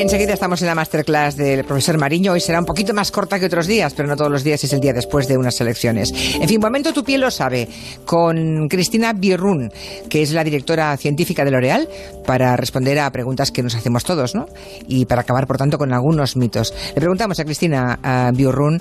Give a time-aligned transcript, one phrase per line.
[0.00, 2.30] Enseguida estamos en la masterclass del profesor Mariño.
[2.30, 4.72] Hoy será un poquito más corta que otros días, pero no todos los días es
[4.72, 6.12] el día después de unas elecciones.
[6.40, 7.68] En fin, momento tu piel lo sabe,
[8.04, 9.72] con Cristina Birrun,
[10.08, 11.88] que es la directora científica de L'Oreal,
[12.24, 14.46] para responder a preguntas que nos hacemos todos, ¿no?
[14.86, 16.72] Y para acabar, por tanto, con algunos mitos.
[16.94, 18.80] Le preguntamos a Cristina Birrun,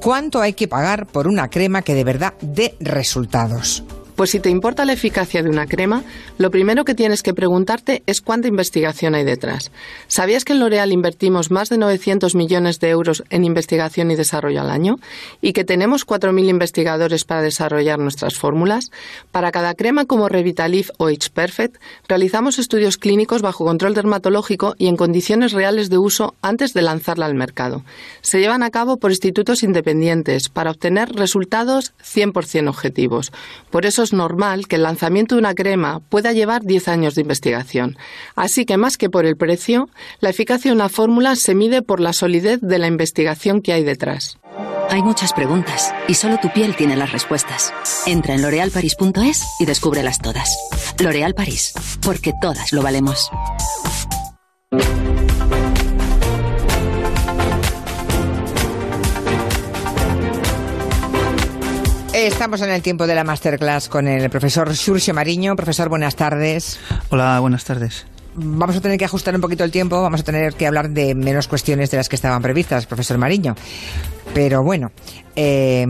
[0.00, 3.82] ¿cuánto hay que pagar por una crema que de verdad dé resultados?
[4.22, 6.04] Pues si te importa la eficacia de una crema,
[6.38, 9.72] lo primero que tienes que preguntarte es cuánta investigación hay detrás.
[10.06, 14.60] ¿Sabías que en L'Oreal invertimos más de 900 millones de euros en investigación y desarrollo
[14.60, 14.94] al año?
[15.40, 18.92] ¿Y que tenemos 4.000 investigadores para desarrollar nuestras fórmulas?
[19.32, 24.86] Para cada crema como Revitalif o H Perfect, realizamos estudios clínicos bajo control dermatológico y
[24.86, 27.82] en condiciones reales de uso antes de lanzarla al mercado.
[28.20, 33.32] Se llevan a cabo por institutos independientes para obtener resultados 100% objetivos.
[33.72, 37.22] Por eso es normal que el lanzamiento de una crema pueda llevar 10 años de
[37.22, 37.96] investigación.
[38.34, 39.88] Así que más que por el precio,
[40.20, 43.84] la eficacia de una fórmula se mide por la solidez de la investigación que hay
[43.84, 44.38] detrás.
[44.90, 47.72] Hay muchas preguntas y solo tu piel tiene las respuestas.
[48.06, 50.54] Entra en l'orealparis.es y descúbrelas todas.
[50.98, 53.30] L'Oreal Paris, porque todas lo valemos.
[62.42, 65.54] Estamos en el tiempo de la masterclass con el profesor Xurxo Mariño.
[65.54, 66.80] Profesor, buenas tardes.
[67.10, 68.04] Hola, buenas tardes.
[68.34, 71.14] Vamos a tener que ajustar un poquito el tiempo, vamos a tener que hablar de
[71.14, 73.54] menos cuestiones de las que estaban previstas, profesor Mariño.
[74.34, 74.90] Pero bueno,
[75.36, 75.86] eh,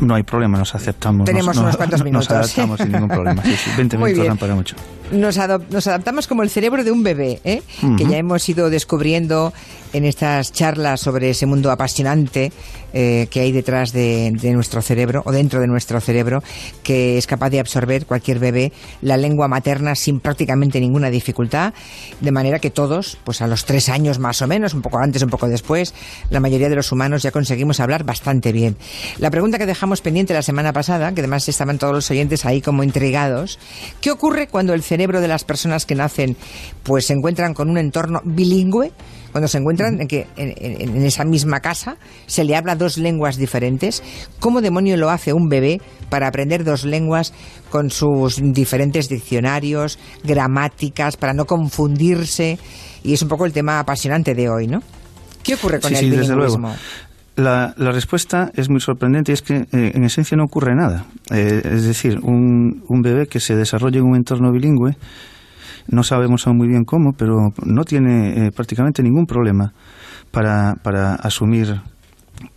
[0.00, 1.26] no hay problema, nos aceptamos.
[1.26, 2.30] Tenemos unos cuantos minutos.
[2.30, 3.42] Nos adaptamos sin ningún problema.
[3.42, 4.74] Sí, sí, 20 minutos dan para mucho.
[5.12, 5.36] Nos,
[5.70, 7.62] nos, adaptamos como el cerebro de un bebé, ¿eh?
[7.98, 9.52] que ya hemos ido descubriendo
[9.92, 12.50] en estas charlas sobre ese mundo apasionante
[12.94, 16.42] eh, que hay detrás de, nuestro cerebro o dentro de nuestro cerebro,
[16.82, 21.74] que es capaz de absorber cualquier bebé la lengua materna sin prácticamente ninguna dificultad,
[22.20, 25.22] de manera que todos, pues a los tres años más o menos, un poco antes,
[25.22, 25.94] un poco después,
[26.30, 28.76] la mayoría de los humanos ya conseguimos hablar bastante bien.
[29.18, 32.60] La pregunta que dejamos pendiente la semana pasada, que además estaban todos los oyentes ahí
[32.60, 33.58] como intrigados,
[34.00, 36.36] ¿qué ocurre cuando el cerebro de las personas que nacen
[36.82, 38.92] pues se encuentran con un entorno bilingüe?
[39.32, 41.96] Cuando se encuentran en, que, en, esa misma casa
[42.26, 44.02] se le habla dos lenguas diferentes,
[44.38, 45.80] ¿cómo demonio lo hace un bebé
[46.10, 47.32] para aprender dos lenguas
[47.70, 52.58] con sus diferentes diccionarios, gramáticas, para no confundirse?
[53.02, 54.82] Y es un poco el tema apasionante de hoy, ¿no?
[55.42, 56.74] ¿Qué ocurre con el sí, bilingüismo?
[57.34, 61.06] La, la, respuesta es muy sorprendente y es que eh, en esencia no ocurre nada.
[61.30, 64.96] Eh, es decir, un, un, bebé que se desarrolla en un entorno bilingüe,
[65.88, 69.72] no sabemos aún muy bien cómo, pero no tiene eh, prácticamente ningún problema
[70.30, 71.80] para, para asumir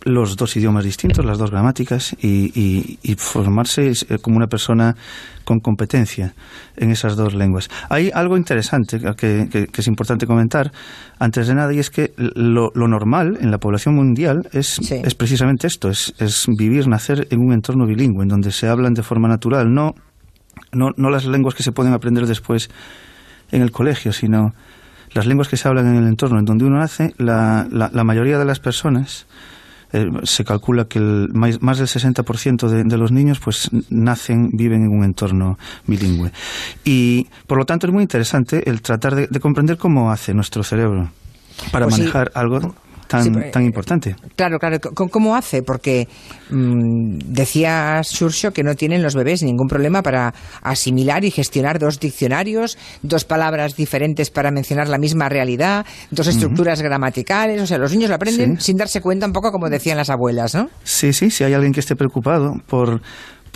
[0.02, 4.96] los dos idiomas distintos, las dos gramáticas y, formarse eh, como una persona
[5.44, 6.34] con competencia
[6.76, 7.68] en esas dos lenguas.
[7.88, 10.72] Hay algo interesante que, es importante comentar
[11.18, 15.66] antes de nada y es que lo, normal en la población mundial es, es precisamente
[15.66, 19.28] esto, es, es, vivir, nacer en un entorno bilingüe, en donde se hablan de forma
[19.28, 19.94] natural, no,
[20.72, 22.68] no, no las lenguas que se pueden aprender después
[23.50, 24.52] en el colegio, sino
[25.12, 28.38] las lenguas que se hablan en el entorno en donde uno nace, la, la mayoría
[28.38, 29.26] de las personas
[29.92, 34.50] eh, se calcula que el, más, más, del 60% de, de, los niños pues nacen,
[34.52, 36.32] viven en un entorno bilingüe.
[36.84, 40.62] Y por lo tanto es muy interesante el tratar de, de comprender cómo hace nuestro
[40.62, 41.10] cerebro
[41.72, 42.74] para pues manejar algo
[43.06, 44.16] tan, tan importante.
[44.34, 44.78] Claro, claro.
[44.94, 45.62] ¿Cómo hace?
[45.62, 46.08] Porque
[46.50, 52.00] mmm, decía Xurxo que no tienen los bebés ningún problema para asimilar y gestionar dos
[52.00, 57.60] diccionarios, dos palabras diferentes para mencionar la misma realidad, dos estructuras gramaticales.
[57.60, 60.54] O sea, los niños lo aprenden sin darse cuenta un poco como decían las abuelas,
[60.54, 60.68] ¿no?
[60.84, 61.30] Sí, sí.
[61.30, 63.00] Si hay alguien que esté preocupado por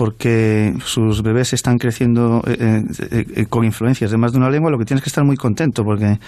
[0.00, 2.56] porque sus bebés están creciendo eh,
[3.10, 5.36] eh, eh, con influencias de más de una lengua, lo que tienes que estar muy
[5.36, 6.18] contento, porque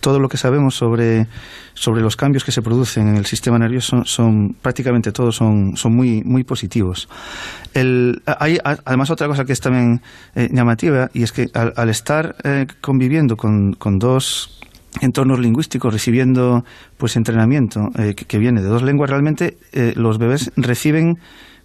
[0.00, 1.28] todo lo que sabemos sobre,
[1.72, 5.94] sobre los cambios que se producen en el sistema nervioso son, prácticamente todos son, son
[5.94, 7.08] muy, muy positivos.
[7.72, 10.02] hay además otra cosa que es también
[10.34, 12.34] llamativa, y es que al, estar
[12.80, 14.58] conviviendo con, con dos
[15.00, 16.64] entornos lingüísticos, recibiendo
[16.98, 19.56] pues entrenamiento que, que, viene de dos lenguas, realmente
[19.94, 21.20] los bebés reciben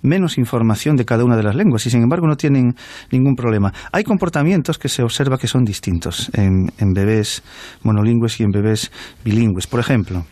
[0.05, 2.75] menos información de cada una de las lenguas y sin embargo no tienen
[3.11, 3.73] ningún problema.
[3.91, 7.43] Hay comportamientos que se observa que son distintos en, bebés
[7.83, 8.91] monolingües y en bebés
[9.23, 9.67] bilingües.
[9.67, 10.25] Por ejemplo,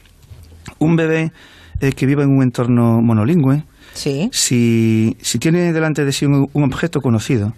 [0.79, 1.31] un bebé
[1.79, 4.29] eh, que vive en un entorno monolingüe, ¿Sí?
[4.31, 7.53] si, si tiene delante de sí un, objeto conocido,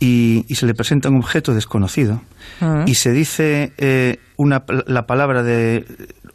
[0.00, 2.20] y, se le presenta un objeto desconocido
[2.60, 2.84] ah.
[2.86, 5.84] y se dice eh, una, la palabra de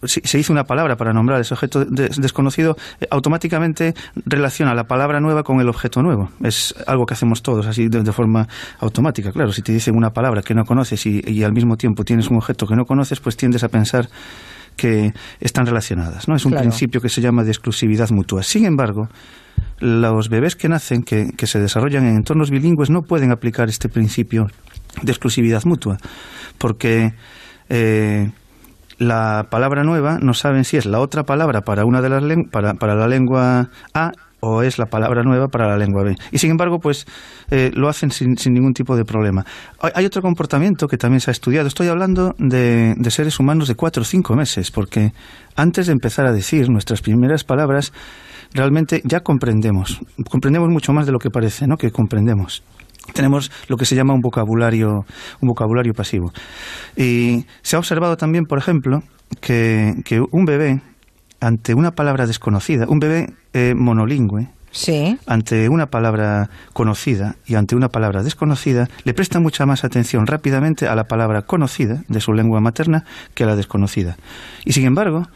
[0.03, 3.93] se dice una palabra para nombrar ese objeto desconocido, eh, automáticamente
[4.25, 6.29] relaciona la palabra nueva con el objeto nuevo.
[6.41, 8.47] Es algo que hacemos todos así de, forma
[8.79, 9.31] automática.
[9.31, 12.37] Claro, si te dicen una palabra que no conoces y, al mismo tiempo tienes un
[12.37, 14.09] objeto que no conoces, pues tiendes a pensar
[14.75, 16.27] que están relacionadas.
[16.27, 16.35] ¿no?
[16.35, 18.43] Es un principio que se llama de exclusividad mutua.
[18.43, 19.09] Sin embargo,
[19.79, 24.47] los bebés que nacen, que, se desarrollan en entornos bilingües, no pueden aplicar este principio
[25.01, 25.97] de exclusividad mutua,
[26.57, 27.13] porque
[27.69, 28.31] eh,
[28.99, 32.73] la palabra nueva no saben si es la otra palabra para una de las para,
[32.73, 34.11] para la lengua A
[34.41, 36.15] o es la palabra nueva para la lengua B.
[36.31, 37.05] Y sin embargo, pues
[37.51, 39.45] eh, lo hacen sin, ningún tipo de problema.
[39.81, 41.67] Hay, otro comportamiento que también se ha estudiado.
[41.67, 45.11] Estoy hablando de, de, seres humanos de cuatro o cinco meses, porque
[45.55, 47.91] antes de empezar a decir nuestras primeras palabras,
[48.53, 49.99] realmente ya comprendemos.
[50.29, 51.75] Comprendemos mucho más de lo que parece, ¿no?
[51.75, 52.63] Que comprendemos
[53.13, 55.05] tenemos lo que se llama un vocabulario,
[55.41, 56.31] un vocabulario pasivo.
[56.95, 59.03] Y se ha observado también, por ejemplo,
[59.41, 60.81] que, que un bebé,
[61.39, 64.49] ante una palabra desconocida, un bebé eh, monolingüe,
[65.25, 70.87] ante una palabra conocida y ante una palabra desconocida, le presta mucha más atención rápidamente
[70.87, 73.03] a la palabra conocida de su lengua materna
[73.33, 74.17] que a la desconocida.
[74.65, 75.27] Y sin embargo,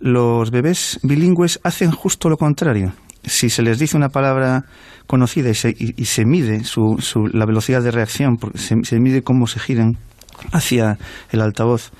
[0.00, 2.92] los bebés bilingües hacen justo lo contrario.
[3.28, 4.64] Si se les dice una palabra
[5.06, 9.22] conocida y se, y, se mide su, su, la velocidad de reacción, se, se mide
[9.22, 9.96] cómo se giran
[10.52, 10.98] hacia
[11.30, 11.90] el altavoz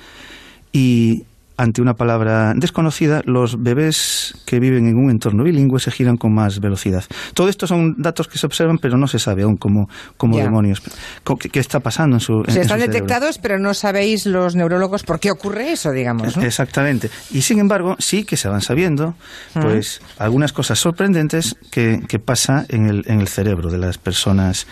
[0.72, 1.24] y
[1.58, 6.32] ante una palabra desconocida, los bebés que viven en un entorno bilingüe se giran con
[6.32, 7.04] más velocidad.
[7.34, 9.88] Todo esto son datos que se observan, pero no se sabe aún cómo,
[10.18, 10.80] demonios.
[11.38, 12.44] ¿Qué, está pasando en su.
[12.48, 16.36] se están detectados, pero no sabéis los neurólogos por qué ocurre eso, digamos.
[16.36, 17.10] Exactamente.
[17.32, 19.14] Y sin embargo, sí que se van sabiendo
[19.54, 24.68] pues algunas cosas sorprendentes que, que pasa en el, en el cerebro de las personas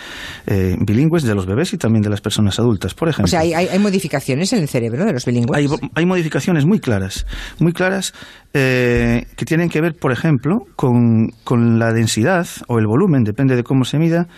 [0.47, 3.27] eh, bilingües, de los bebés y también de las personas adultas, por ejemplo.
[3.27, 5.59] O sea, hay, hay, modificaciones en el cerebro de los bilingües.
[5.59, 7.27] Hay, hay modificaciones muy muy claras,
[7.59, 8.13] muy claras
[8.53, 11.33] eh, que tienen que ver, por ejemplo, con,
[11.79, 14.29] la densidad o el volumen, depende de cómo se mida,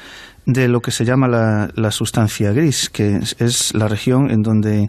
[0.46, 4.88] de lo que se llama la, sustancia gris, que es, la región en donde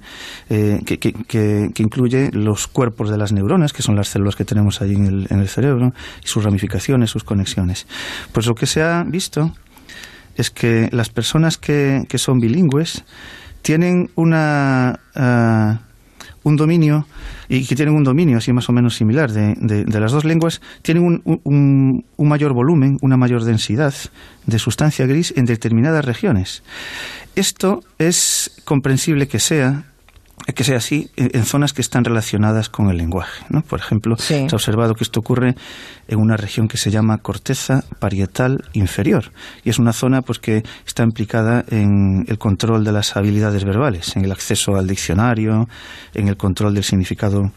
[0.49, 5.25] eh, que, incluye los cuerpos de las neuronas, que son las células que tenemos el,
[5.27, 5.91] en el cerebro,
[6.23, 7.87] y sus ramificaciones, sus conexiones.
[8.31, 9.53] Pues lo que se ha visto
[10.35, 13.03] es que las personas que, son bilingües
[13.63, 15.79] tienen una ah,
[16.43, 17.05] un dominio
[17.47, 20.61] y que tienen un dominio así más o menos similar de, de, las dos lenguas,
[20.81, 23.93] tienen un, un, un, mayor volumen, una mayor densidad
[24.45, 26.63] de sustancia gris en determinadas regiones.
[27.35, 29.88] Esto es comprensible que sea
[30.55, 33.45] que sea así en zonas que están relacionadas con el lenguaje.
[33.49, 33.61] ¿no?
[33.61, 35.55] Por ejemplo, se ha observado que esto ocurre
[36.07, 39.31] en una región que se llama corteza parietal inferior
[39.63, 44.15] y es una zona pues que está implicada en el control de las habilidades verbales,
[44.15, 45.67] en el acceso al diccionario,
[46.13, 47.51] en el control del significado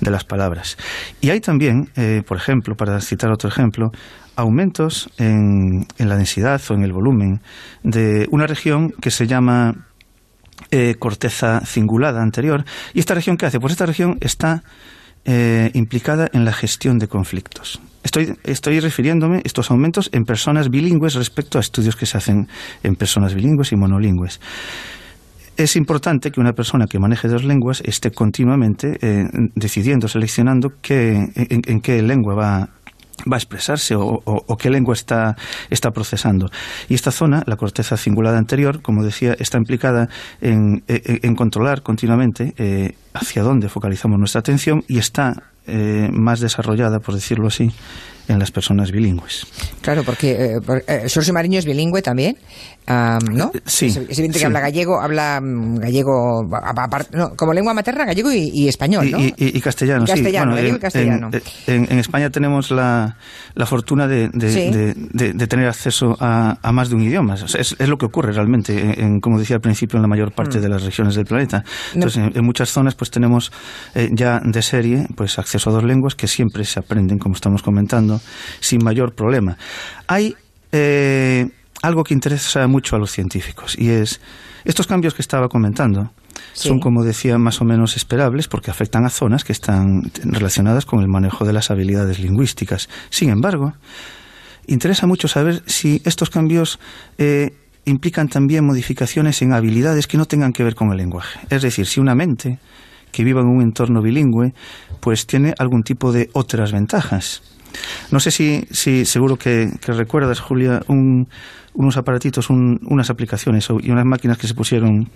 [0.00, 0.76] de las palabras.
[1.20, 3.90] Y hay también, eh, por ejemplo, para citar otro ejemplo,
[4.36, 7.40] aumentos en, en la densidad o en el volumen
[7.82, 9.74] de una región que se llama
[10.70, 12.64] eh, corteza cingulada anterior.
[12.94, 13.60] ¿Y esta región qué hace?
[13.60, 14.62] Pues esta región está
[15.24, 17.80] eh, implicada en la gestión de conflictos.
[18.02, 22.48] Estoy, estoy refiriéndome estos aumentos en personas bilingües respecto a estudios que se hacen
[22.82, 24.40] en personas bilingües y monolingües.
[25.56, 29.24] Es importante que una persona que maneje dos lenguas esté continuamente eh,
[29.54, 32.68] decidiendo, seleccionando qué, en, qué lengua va
[33.30, 35.36] va a expresarse o, qué lengua está,
[35.70, 36.50] está, procesando.
[36.88, 40.08] Y esta zona, la corteza cingulada anterior, como decía, está implicada
[40.40, 46.98] en, en, controlar continuamente eh, hacia dónde focalizamos nuestra atención y está eh, más desarrollada,
[46.98, 47.70] por decirlo así,
[48.28, 49.46] en las personas bilingües.
[49.80, 52.36] Claro, porque eh, eh Mariño es bilingüe también,
[52.86, 53.52] ¿no?
[53.64, 53.86] Sí.
[53.86, 56.48] Es, evidente que habla gallego, habla mm, gallego,
[57.36, 59.18] como lengua materna, gallego y, español, ¿no?
[59.20, 60.12] Y, castellano, sí.
[60.12, 61.30] Castellano, en, castellano.
[61.66, 63.16] En, España tenemos la,
[63.54, 67.34] la fortuna de, de, tener acceso a, a, más de un idioma.
[67.34, 70.58] es, es, lo que ocurre realmente, en, como decía al principio, en la mayor parte
[70.58, 70.62] mm.
[70.62, 71.64] de las regiones del planeta.
[71.94, 73.52] Entonces, en, muchas zonas pues tenemos
[73.94, 77.62] eh, ya de serie pues acceso a dos lenguas que siempre se aprenden, como estamos
[77.62, 78.11] comentando,
[78.60, 79.56] sin mayor problema.
[80.06, 80.34] Hay
[80.72, 81.48] eh,
[81.82, 84.20] algo que interesa mucho a los científicos y es
[84.64, 86.10] estos cambios que estaba comentando.
[86.54, 91.00] Son, como decía, más o menos esperables porque afectan a zonas que están relacionadas con
[91.00, 92.88] el manejo de las habilidades lingüísticas.
[93.10, 93.72] Sin embargo,
[94.66, 96.78] interesa mucho saber si estos cambios
[97.18, 97.54] eh,
[97.84, 101.40] implican también modificaciones en habilidades que no tengan que ver con el lenguaje.
[101.48, 102.58] Es decir, si una mente
[103.10, 104.54] que viva en un entorno bilingüe,
[105.00, 107.42] pues tiene algún tipo de otras ventajas.
[108.10, 114.38] No sé si, si seguro que, recuerdas, Julia, unos aparatitos, unas aplicaciones y unas máquinas
[114.38, 115.08] que se pusieron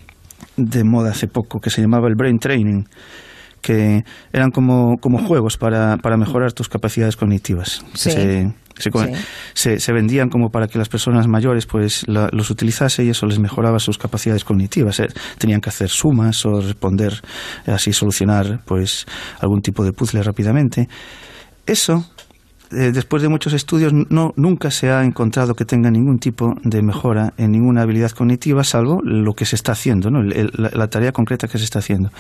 [0.57, 2.85] de moda hace poco, que se llamaba el Brain Training,
[3.61, 7.85] que eran como, como juegos para, para mejorar tus capacidades cognitivas.
[7.95, 13.39] Se, se, vendían como para que las personas mayores pues los utilizase y eso les
[13.39, 15.01] mejoraba sus capacidades cognitivas.
[15.01, 15.09] Eh,
[15.39, 17.15] tenían que hacer sumas o responder,
[17.67, 19.07] así solucionar pues
[19.41, 20.89] algún tipo de puzzle rápidamente.
[21.67, 22.07] Eso
[22.73, 26.83] eh, después de muchos estudios, no, nunca se ha encontrado que tenga ningún tipo de
[26.83, 30.23] mejora en ninguna habilidad cognitiva, salvo lo que se está haciendo, ¿no?
[30.23, 32.11] la, tarea concreta que se está haciendo.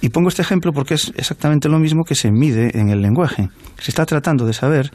[0.00, 3.48] Y pongo este ejemplo porque es exactamente lo mismo que se mide en el lenguaje.
[3.78, 4.90] Se está tratando de saber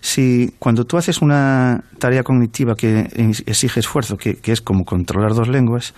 [0.00, 3.08] si cuando tú haces una tarea cognitiva que
[3.46, 5.94] exige esfuerzo, que es como controlar dos lenguas,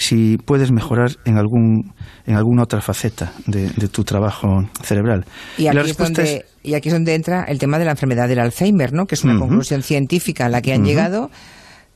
[0.00, 1.92] si puedes mejorar en algún
[2.26, 5.26] en alguna otra faceta de, tu trabajo cerebral.
[5.58, 8.38] Y aquí, es donde, y aquí es donde entra el tema de la enfermedad del
[8.38, 9.06] Alzheimer, ¿no?
[9.06, 11.30] que es una conclusión científica a la que han llegado,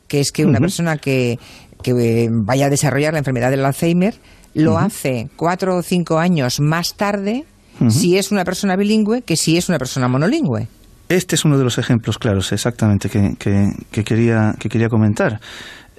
[0.08, 1.38] que es que una persona que,
[1.82, 4.14] que vaya a desarrollar la enfermedad del Alzheimer
[4.54, 7.44] lo hace cuatro o cinco años más tarde
[7.88, 10.68] si es una persona bilingüe que si es una persona monolingüe.
[11.08, 15.40] Este es uno de los ejemplos claros, exactamente, que, que, quería, que quería comentar.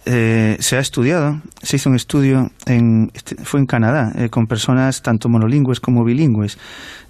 [0.08, 4.46] Eh, se ha estudiado, se hizo un estudio, en, este, fue en Canadá, eh, con
[4.46, 6.60] personas tanto monolingües como bilingües.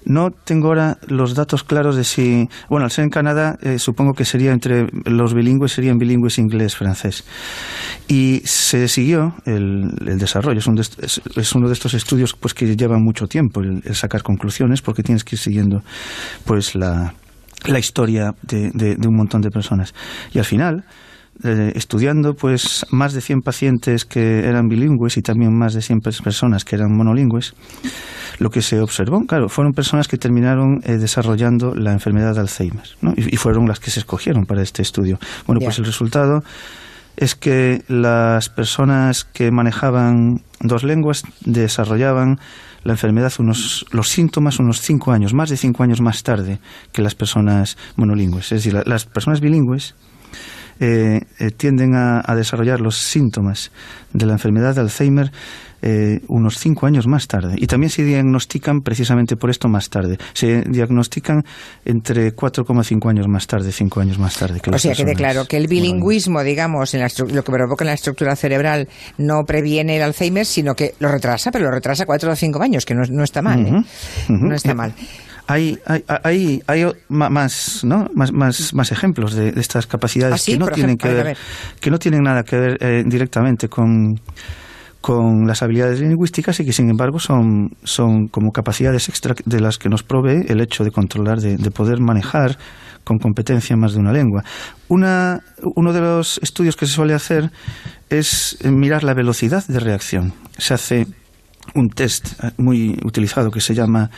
[0.06, 4.14] No tengo ahora los datos claros de si, bueno, al ser en Canadá, eh, supongo
[4.14, 7.26] que sería entre los bilingües, serían bilingües inglés-francés.
[8.08, 10.60] Y se siguió el, desarrollo.
[10.60, 15.26] Es, uno de estos estudios pues, que llevan mucho tiempo el, sacar conclusiones, porque tienes
[15.26, 15.84] que ir siguiendo
[16.46, 17.14] pues, la,
[17.66, 19.94] la historia de, de un montón de personas.
[20.34, 20.86] Y al final,
[21.44, 26.00] eh, estudiando pues más de 100 pacientes que eran bilingües y también más de 100
[26.00, 27.54] personas que eran monolingües,
[28.40, 32.88] lo que se observó, claro, fueron personas que terminaron eh, desarrollando la enfermedad de Alzheimer
[33.18, 35.20] y, fueron las que se escogieron para este estudio.
[35.46, 36.42] Bueno, pues el resultado
[37.18, 42.40] es que las personas que manejaban dos lenguas desarrollaban
[42.84, 46.60] la enfermedad unos los síntomas unos cinco años, más de cinco años más tarde
[46.94, 48.52] que las personas monolingües.
[48.52, 49.96] Es decir, las personas bilingües
[50.80, 53.72] eh, eh, tienden a, desarrollar los síntomas
[54.12, 55.32] de la enfermedad de Alzheimer
[55.82, 57.56] eh, unos cinco años más tarde.
[57.58, 60.18] Y también se diagnostican precisamente por esto más tarde.
[60.34, 61.44] Se diagnostican
[61.86, 64.60] entre 4,5 años más tarde, cinco años más tarde.
[64.74, 68.36] o sea, quede claro que el bilingüismo, digamos, en lo que provoca en la estructura
[68.36, 72.64] cerebral no previene el Alzheimer, sino que lo retrasa, pero lo retrasa cuatro o cinco
[72.64, 73.86] años, que no, está mal.
[74.28, 74.94] No está mal
[75.48, 78.08] hay, hay, hay, hay más, ¿no?
[78.14, 81.38] más, más, más ejemplos de, estas capacidades ah, que no tienen que ver,
[81.80, 84.20] que no tienen nada que ver eh, directamente con
[85.02, 89.78] con las habilidades lingüísticas y que sin embargo son, son como capacidades extra de las
[89.78, 92.58] que nos provee el hecho de controlar, de, de poder manejar
[93.04, 94.44] con competencia más de una lengua.
[94.88, 95.42] Una,
[95.76, 97.52] uno de los estudios que se suele hacer
[98.10, 100.34] es mirar la velocidad de reacción.
[100.58, 101.06] Se hace
[101.74, 104.10] un test eh, muy utilizado que se llama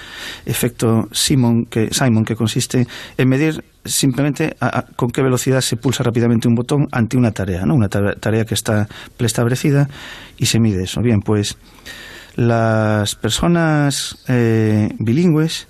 [0.46, 2.88] efecto Simon, que, Simon, que consiste
[3.18, 4.56] en medir simplemente
[4.96, 7.76] con qué velocidad se pulsa rápidamente un botón ante una tarea, ¿no?
[7.76, 9.88] una tarea que está preestablecida
[10.38, 11.02] y se mide eso.
[11.02, 11.58] Bien, pues
[12.36, 15.68] las personas eh, bilingües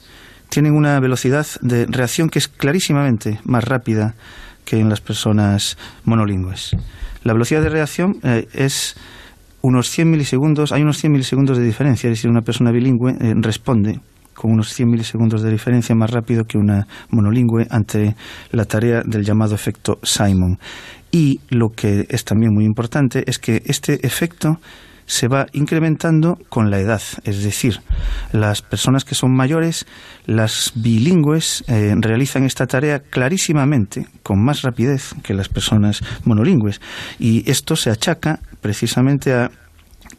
[0.49, 4.15] tienen una velocidad de reacción que es clarísimamente más rápida
[4.65, 6.75] que en las personas monolingües.
[7.23, 8.95] La velocidad de reacción eh, es
[9.61, 13.33] unos 100 milisegundos, hay unos 100 milisegundos de diferencia, es decir, una persona bilingüe eh,
[13.37, 13.99] responde
[14.33, 18.15] con unos 100 milisegundos de diferencia más rápido que una monolingüe ante
[18.51, 20.59] la tarea del llamado efecto Simon.
[21.11, 24.59] Y lo que es también muy importante es que este efecto
[25.07, 27.01] se va incrementando con la edad.
[27.23, 27.79] Es decir,
[28.31, 29.87] las personas que son mayores,
[30.25, 36.81] las bilingües, eh, realizan esta tarea clarísimamente, con más rapidez que las personas monolingües.
[37.17, 39.49] Y esto se achaca precisamente a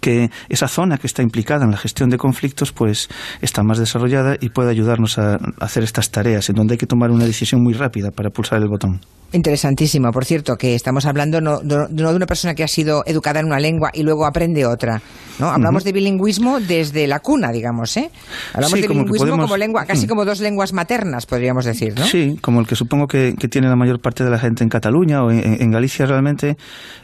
[0.00, 3.08] que esa zona que está implicada en la gestión de conflictos pues
[3.40, 7.10] está más desarrollada y puede ayudarnos a hacer estas tareas en donde hay que tomar
[7.10, 9.00] una decisión muy rápida para pulsar el botón.
[9.30, 13.46] Interesantísimo, por cierto, que estamos hablando no, de una persona que ha sido educada en
[13.46, 15.02] una lengua y luego aprende otra.
[15.38, 15.50] ¿no?
[15.50, 17.94] Hablamos de bilingüismo desde la cuna, digamos.
[17.98, 18.10] ¿eh?
[18.54, 20.08] Hablamos de bilingüismo como, lengua, casi mm.
[20.08, 21.92] como dos lenguas maternas, podríamos decir.
[21.98, 22.06] ¿no?
[22.06, 25.22] Sí, como el que supongo que, tiene la mayor parte de la gente en Cataluña
[25.22, 26.56] o en, Galicia realmente.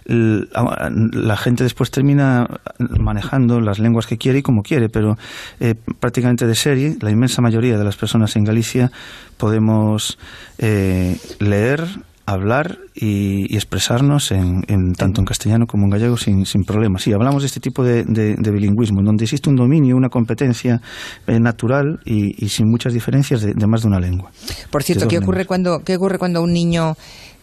[0.07, 2.47] la gente después termina
[2.79, 5.17] manejando las lenguas que quiere y como quiere, pero
[5.61, 8.91] eh, prácticamente de serie, la inmensa mayoría de las personas en Galicia
[9.37, 10.19] podemos
[10.59, 11.85] eh, leer
[12.27, 17.03] hablar y, expresarnos en, tanto en castellano como en gallego sin, sin problemas.
[17.03, 20.81] Sí, hablamos de este tipo de, bilingüismo, en donde existe un dominio, una competencia
[21.27, 24.31] eh, natural y, sin muchas diferencias de, más de una lengua.
[24.71, 26.95] Por cierto, ¿qué ocurre, cuando, ¿qué ocurre cuando un niño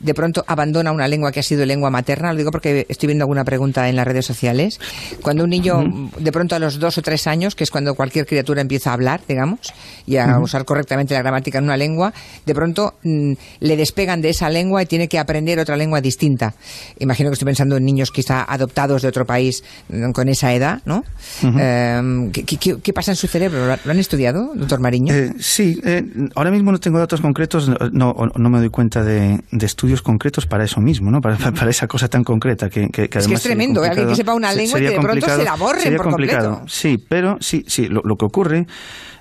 [0.02, 3.24] de pronto abandona una lengua que ha sido lengua materna, lo digo porque estoy viendo
[3.24, 4.80] alguna pregunta en las redes sociales,
[5.22, 5.84] cuando un niño
[6.18, 8.94] de pronto a los dos o tres años, que es cuando cualquier criatura empieza a
[8.94, 9.74] hablar, digamos,
[10.08, 12.14] y a usar correctamente la gramática en una lengua,
[12.46, 16.54] de pronto mm, le despegan de esa lengua y tiene que aprender otra lengua distinta.
[17.00, 20.82] Imagino que estoy pensando en niños quizá adoptados de otro país mm, con esa edad,
[20.86, 21.04] ¿no?
[21.44, 23.66] Em, ¿qué, pasa en su cerebro?
[23.66, 25.14] ¿Lo han estudiado, doctor Mariño?
[25.14, 26.04] Eh, sí, eh,
[26.36, 30.46] ahora mismo no tengo datos concretos, no, no me doy cuenta de, de estudios concretos
[30.46, 31.22] para eso mismo, ¿no?
[31.22, 33.90] Para, para esa cosa tan concreta que, que, es que es tremendo, ¿eh?
[33.90, 36.62] alguien que sepa una lengua y que de pronto se la borre por complicado.
[36.68, 38.68] Sí, pero sí, sí, lo, lo que ocurre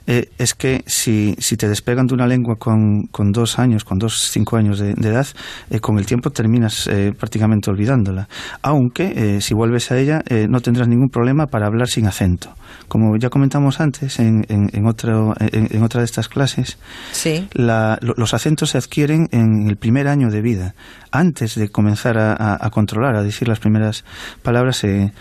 [0.07, 3.99] eh, es que si, si, te despegan de una lengua con, con, dos años, con
[3.99, 5.27] dos, cinco años de, edad,
[5.71, 8.29] eh, con el tiempo terminas eh, prácticamente olvidándola.
[8.63, 12.55] Aunque si vuelves a ella no tendrás ningún problema para hablar sin acento.
[12.89, 16.79] Como ya comentamos antes en, en, otro, en, otra de estas clases,
[17.13, 17.49] sí.
[17.55, 20.75] los acentos se adquieren en el primer año de vida
[21.11, 24.05] antes de comenzar a, controlar, a decir las primeras
[24.43, 25.13] palabras, se,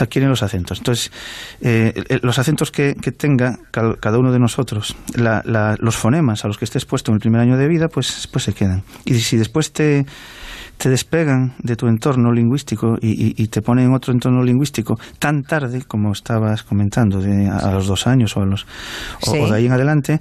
[0.00, 0.78] adquieren los acentos.
[0.78, 1.12] Entonces,
[1.60, 6.84] eh, los acentos que, tenga cada uno de nosotros, los fonemas a los que estés
[6.84, 8.82] puesto en el primer año de vida, pues, pues se quedan.
[9.04, 10.06] Y si después te
[10.82, 15.82] te despegan de tu entorno lingüístico y, te ponen en otro entorno lingüístico tan tarde
[15.86, 18.66] como estabas comentando, de, a los dos años o, a los,
[19.28, 20.20] o, de ahí en adelante,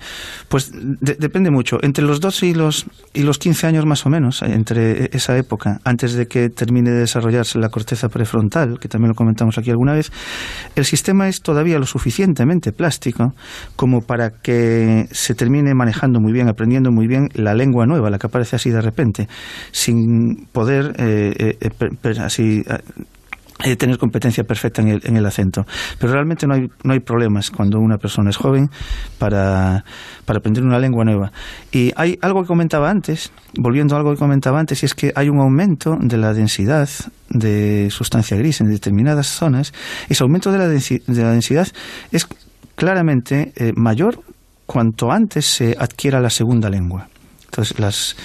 [0.49, 1.79] pues depende mucho.
[1.81, 5.79] Entre los dos y los, y los 15 años más o menos, entre esa época,
[5.83, 9.93] antes de que termine de desarrollarse la corteza prefrontal, que también lo comentamos aquí alguna
[9.93, 10.11] vez,
[10.75, 13.33] el sistema es todavía lo suficientemente plástico
[13.75, 18.19] como para que se termine manejando muy bien, aprendiendo muy bien la lengua nueva, la
[18.19, 19.27] que aparece así de repente,
[19.71, 22.63] sin poder eh, eh, así
[23.63, 25.65] eh, tener competencia perfecta en el, en el acento.
[25.99, 28.69] Pero realmente no hay, no hay problemas cuando una persona es joven
[29.17, 29.85] para,
[30.25, 31.31] para aprender una lengua nueva.
[31.71, 35.13] Y hay algo que comentaba antes, volviendo a algo que comentaba antes, y es que
[35.15, 36.89] hay un aumento de la densidad
[37.29, 39.73] de sustancia gris en determinadas zonas.
[40.09, 41.67] Ese aumento de la, de la densidad
[42.11, 42.27] es
[42.75, 44.23] claramente mayor
[44.65, 47.07] cuanto antes se adquiera la segunda lengua.
[47.51, 48.15] Entonces, las,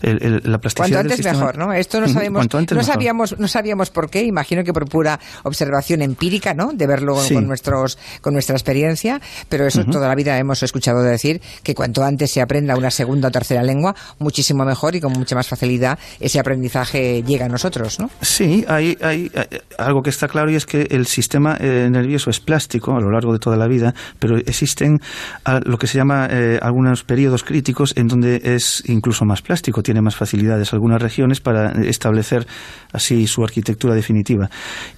[0.00, 1.72] la plasticidad Cuanto antes mejor, ¿no?
[1.72, 4.24] Esto no sabemos, no sabíamos, no sabíamos por qué.
[4.24, 6.72] Imagino que por pura observación empírica, ¿no?
[6.72, 9.20] De verlo con nuestros, con nuestra experiencia.
[9.48, 13.28] Pero eso toda la vida hemos escuchado decir que cuanto antes se aprenda una segunda
[13.28, 18.00] o tercera lengua, muchísimo mejor y con mucha más facilidad ese aprendizaje llega a nosotros,
[18.00, 18.10] ¿no?
[18.20, 19.30] Sí, hay, hay,
[19.78, 23.12] algo que está claro y es que el sistema eh, nervioso es plástico a lo
[23.12, 25.00] largo de toda la vida, pero existen
[25.44, 29.82] ah, lo que se llama eh, algunos periodos críticos en donde es incluso más plástico,
[29.82, 32.46] tiene más facilidades algunas regiones para establecer
[32.92, 34.50] así su arquitectura definitiva.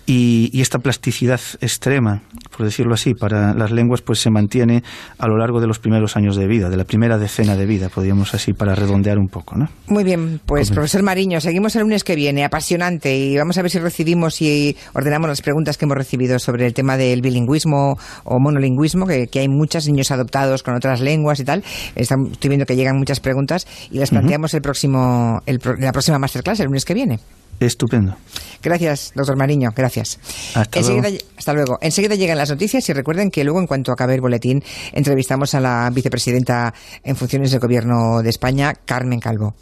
[0.07, 2.23] Y, esta plasticidad extrema,
[2.57, 4.83] por decirlo así, para las lenguas, pues se mantiene
[5.19, 7.91] a lo largo de los primeros años de vida, de la primera decena de vida,
[7.91, 9.57] podríamos así, para redondear un poco.
[9.57, 9.69] ¿no?
[9.89, 13.71] Muy bien, pues profesor Mariño, seguimos el lunes que viene, apasionante, y vamos a ver
[13.71, 18.41] si recibimos y ordenamos las preguntas que hemos recibido sobre el tema del bilingüismo o
[18.41, 21.63] monolingüismo, que, hay muchos niños adoptados con otras lenguas y tal.
[21.95, 26.61] estoy viendo que llegan muchas preguntas y las planteamos el próximo, el, la próxima masterclass,
[26.61, 27.20] el lunes que viene.
[27.61, 28.16] Estupendo.
[28.62, 30.18] Gracias, doctor Mariño, gracias.
[30.55, 31.03] Hasta luego.
[31.37, 31.79] hasta luego.
[31.81, 35.61] Enseguida llegan las noticias y recuerden que luego, en cuanto acabe el boletín, entrevistamos a
[35.61, 39.55] la vicepresidenta en funciones del Gobierno de España, Carmen Calvo.